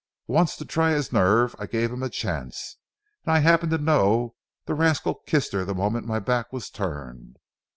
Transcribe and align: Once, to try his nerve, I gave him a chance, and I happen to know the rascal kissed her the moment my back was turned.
Once, 0.25 0.55
to 0.55 0.65
try 0.65 0.93
his 0.93 1.13
nerve, 1.13 1.55
I 1.59 1.67
gave 1.67 1.91
him 1.91 2.01
a 2.01 2.09
chance, 2.09 2.77
and 3.23 3.33
I 3.35 3.41
happen 3.41 3.69
to 3.69 3.77
know 3.77 4.33
the 4.65 4.73
rascal 4.73 5.13
kissed 5.27 5.51
her 5.53 5.63
the 5.63 5.75
moment 5.75 6.07
my 6.07 6.17
back 6.17 6.51
was 6.51 6.71
turned. 6.71 7.37